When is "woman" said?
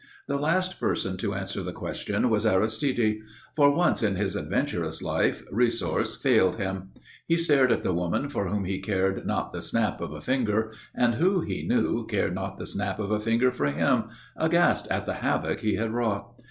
7.93-8.27